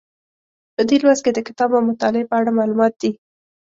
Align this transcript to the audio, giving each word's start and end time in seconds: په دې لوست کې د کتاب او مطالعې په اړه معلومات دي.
په 0.75 0.81
دې 0.89 0.97
لوست 1.03 1.21
کې 1.23 1.31
د 1.33 1.39
کتاب 1.47 1.69
او 1.77 1.81
مطالعې 1.89 2.29
په 2.29 2.35
اړه 2.39 2.51
معلومات 2.59 2.93
دي. 3.01 3.11